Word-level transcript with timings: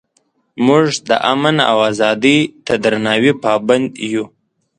موږ 0.65 0.85
د 1.07 1.09
امن 1.31 1.55
او 1.71 1.77
ازادۍ 1.91 2.39
ته 2.65 2.73
درناوي 2.83 3.33
پابند 3.43 3.89
یو. 4.11 4.25